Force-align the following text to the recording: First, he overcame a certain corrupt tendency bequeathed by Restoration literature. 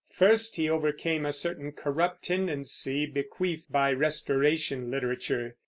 First, 0.11 0.55
he 0.55 0.67
overcame 0.67 1.27
a 1.27 1.31
certain 1.31 1.73
corrupt 1.73 2.23
tendency 2.25 3.05
bequeathed 3.05 3.71
by 3.71 3.93
Restoration 3.93 4.89
literature. 4.89 5.57